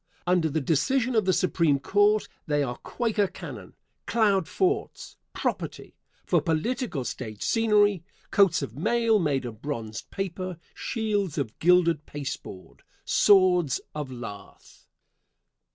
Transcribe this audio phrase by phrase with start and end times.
[0.25, 3.75] Under the decision of the Supreme Court they are Quaker cannon
[4.07, 11.37] cloud forts "property" for political stage scenery coats of mail made of bronzed paper shields
[11.37, 14.87] of gilded pasteboard swords of lath.